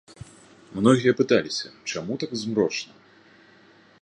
[0.77, 2.91] Многія пыталіся, чаму так змрочна.